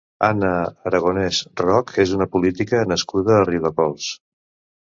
[0.27, 0.53] Anna
[0.91, 4.13] Aragonès Roc és una política nascuda a Riudecols.